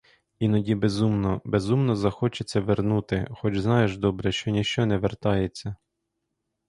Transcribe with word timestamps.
Іноді 0.39 0.75
безумно, 0.75 1.41
безумно 1.45 1.95
захочеться 1.95 2.61
вернути, 2.61 3.27
хоч 3.31 3.59
знаєш 3.59 3.97
добре, 3.97 4.31
що 4.31 4.51
ніщо 4.51 4.85
не 4.85 4.97
вертається. 4.97 5.75